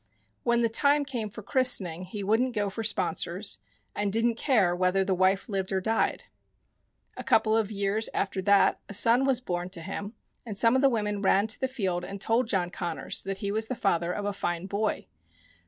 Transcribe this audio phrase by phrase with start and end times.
[0.41, 3.59] When the time came for christening he wouldn't go for sponsors,
[3.95, 4.11] and.
[4.11, 6.23] didn't care whether the wife lived or died.
[7.17, 10.81] A couple of years after that a son was born to him, and some of
[10.81, 14.11] the women ran to the field and told John Connors that he was the father
[14.11, 15.05] of a fine boy.